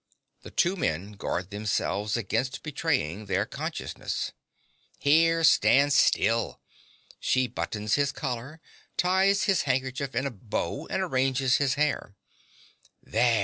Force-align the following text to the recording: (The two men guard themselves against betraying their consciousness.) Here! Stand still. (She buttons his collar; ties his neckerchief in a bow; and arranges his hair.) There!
(The 0.41 0.49
two 0.49 0.75
men 0.75 1.11
guard 1.11 1.51
themselves 1.51 2.17
against 2.17 2.63
betraying 2.63 3.27
their 3.27 3.45
consciousness.) 3.45 4.31
Here! 4.97 5.43
Stand 5.43 5.93
still. 5.93 6.59
(She 7.19 7.45
buttons 7.45 7.93
his 7.93 8.11
collar; 8.11 8.61
ties 8.97 9.43
his 9.43 9.67
neckerchief 9.67 10.15
in 10.15 10.25
a 10.25 10.31
bow; 10.31 10.87
and 10.87 11.03
arranges 11.03 11.57
his 11.57 11.75
hair.) 11.75 12.15
There! 13.03 13.39